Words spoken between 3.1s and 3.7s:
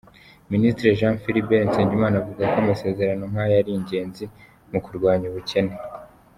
nk’aya